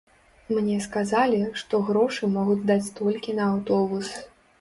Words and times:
Мне 0.59 0.77
сказалі, 0.85 1.41
што 1.63 1.81
грошы 1.89 2.29
могуць 2.37 2.65
даць 2.71 2.93
толькі 3.01 3.37
на 3.41 3.47
аўтобус. 3.53 4.09